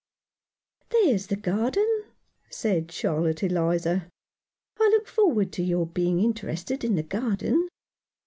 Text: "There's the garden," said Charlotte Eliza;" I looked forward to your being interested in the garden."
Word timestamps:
"There's 0.89 1.27
the 1.27 1.35
garden," 1.35 2.05
said 2.49 2.91
Charlotte 2.91 3.43
Eliza;" 3.43 4.09
I 4.81 4.87
looked 4.89 5.09
forward 5.09 5.51
to 5.51 5.63
your 5.63 5.85
being 5.85 6.19
interested 6.19 6.83
in 6.83 6.95
the 6.95 7.03
garden." 7.03 7.67